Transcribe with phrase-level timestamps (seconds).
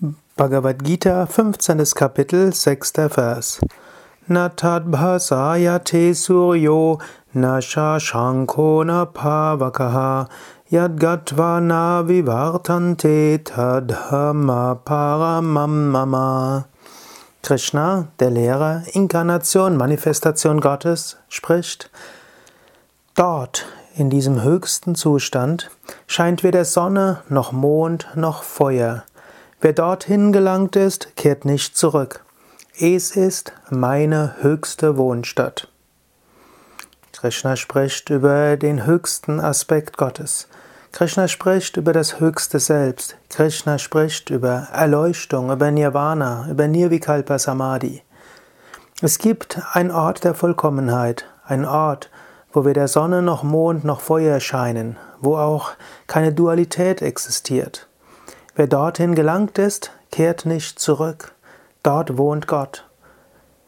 [0.00, 1.94] Bhagavad Gita, 15.
[1.94, 2.92] Kapitel, 6.
[3.14, 3.60] Vers.
[4.28, 6.98] Na tadbhasayate suryo
[7.34, 10.26] na shashanko na pavakaha
[10.72, 16.66] yadgatva na vivartante tadhamma paramam mama.
[17.42, 21.90] Krishna, der Lehrer, Inkarnation, Manifestation Gottes, spricht,
[23.14, 25.70] dort, in diesem höchsten Zustand,
[26.06, 29.04] scheint weder Sonne noch Mond noch Feuer.
[29.62, 32.24] Wer dorthin gelangt ist, kehrt nicht zurück.
[32.78, 35.68] Es ist meine höchste Wohnstatt.
[37.12, 40.48] Krishna spricht über den höchsten Aspekt Gottes.
[40.92, 43.18] Krishna spricht über das höchste Selbst.
[43.28, 48.02] Krishna spricht über Erleuchtung, über Nirvana, über Nirvikalpa Samadhi.
[49.02, 52.08] Es gibt einen Ort der Vollkommenheit, einen Ort,
[52.50, 55.72] wo weder Sonne noch Mond noch Feuer scheinen, wo auch
[56.06, 57.89] keine Dualität existiert.
[58.54, 61.32] Wer dorthin gelangt ist, kehrt nicht zurück.
[61.82, 62.84] Dort wohnt Gott.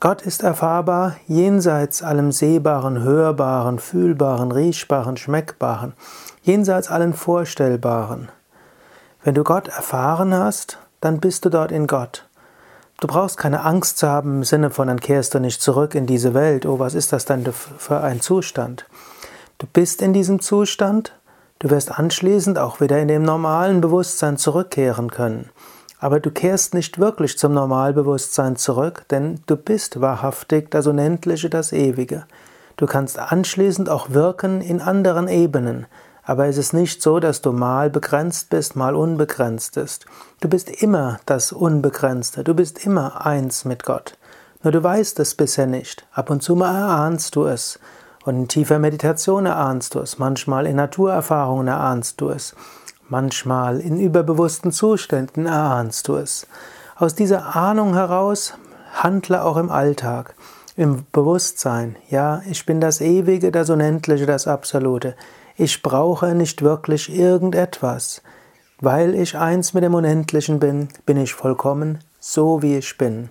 [0.00, 5.94] Gott ist erfahrbar jenseits allem Sehbaren, Hörbaren, Fühlbaren, Riechbaren, Schmeckbaren,
[6.42, 8.28] jenseits allen Vorstellbaren.
[9.24, 12.28] Wenn du Gott erfahren hast, dann bist du dort in Gott.
[13.00, 16.06] Du brauchst keine Angst zu haben im Sinne von, dann kehrst du nicht zurück in
[16.06, 16.64] diese Welt.
[16.64, 18.86] Oh, was ist das denn für ein Zustand?
[19.58, 21.12] Du bist in diesem Zustand
[21.60, 25.50] Du wirst anschließend auch wieder in dem normalen Bewusstsein zurückkehren können.
[25.98, 31.72] Aber du kehrst nicht wirklich zum Normalbewusstsein zurück, denn du bist wahrhaftig das Unendliche, das
[31.72, 32.26] Ewige.
[32.76, 35.86] Du kannst anschließend auch wirken in anderen Ebenen,
[36.22, 40.06] aber es ist nicht so, dass du mal begrenzt bist, mal unbegrenzt bist.
[40.40, 44.16] Du bist immer das Unbegrenzte, du bist immer eins mit Gott.
[44.62, 46.06] Nur du weißt es bisher nicht.
[46.12, 47.80] Ab und zu mal erahnst du es.
[48.24, 52.54] Und in tiefer Meditation erahnst du es, manchmal in Naturerfahrungen erahnst du es,
[53.08, 56.46] manchmal in überbewussten Zuständen erahnst du es.
[56.96, 58.54] Aus dieser Ahnung heraus
[58.92, 60.34] handle auch im Alltag,
[60.76, 61.96] im Bewusstsein.
[62.10, 65.14] Ja, ich bin das Ewige, das Unendliche, das Absolute.
[65.56, 68.22] Ich brauche nicht wirklich irgendetwas.
[68.80, 73.30] Weil ich eins mit dem Unendlichen bin, bin ich vollkommen, so wie ich bin.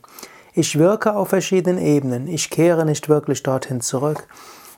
[0.53, 2.27] Ich wirke auf verschiedenen Ebenen.
[2.27, 4.27] Ich kehre nicht wirklich dorthin zurück.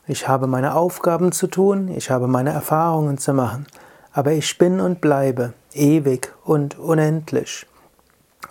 [0.09, 3.67] Ich habe meine Aufgaben zu tun, ich habe meine Erfahrungen zu machen,
[4.11, 7.67] aber ich bin und bleibe ewig und unendlich.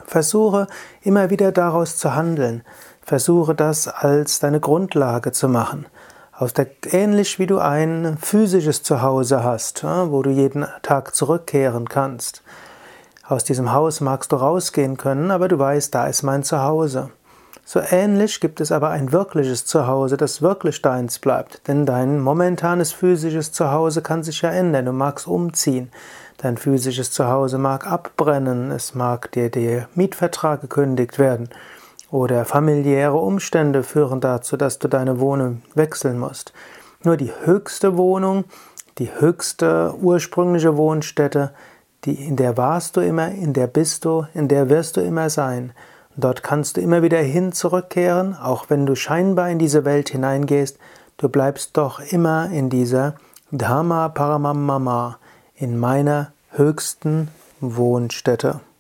[0.06, 0.69] Versuche
[1.02, 2.62] immer wieder daraus zu handeln,
[3.02, 5.86] versuche das als deine Grundlage zu machen.
[6.30, 12.44] Aus der, ähnlich wie du ein physisches Zuhause hast, wo du jeden Tag zurückkehren kannst.
[13.26, 17.10] Aus diesem Haus magst du rausgehen können, aber du weißt, da ist mein Zuhause.
[17.70, 21.68] So ähnlich gibt es aber ein wirkliches Zuhause, das wirklich deins bleibt.
[21.68, 24.86] Denn dein momentanes physisches Zuhause kann sich ja ändern.
[24.86, 25.90] Du magst umziehen.
[26.38, 28.70] Dein physisches Zuhause mag abbrennen.
[28.70, 31.50] Es mag dir der Mietvertrag gekündigt werden.
[32.10, 36.54] Oder familiäre Umstände führen dazu, dass du deine Wohnung wechseln musst.
[37.04, 38.44] Nur die höchste Wohnung,
[38.96, 41.52] die höchste ursprüngliche Wohnstätte,
[42.06, 45.28] die, in der warst du immer, in der bist du, in der wirst du immer
[45.28, 45.74] sein.
[46.20, 50.76] Dort kannst du immer wieder hin zurückkehren, auch wenn du scheinbar in diese Welt hineingehst,
[51.16, 53.14] du bleibst doch immer in dieser
[53.52, 55.18] Dhamma Paramam Mama,
[55.54, 57.28] in meiner höchsten
[57.60, 58.58] Wohnstätte.